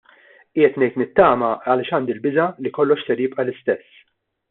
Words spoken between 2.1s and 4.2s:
l-biża' li kollox ser jibqa' l-istess.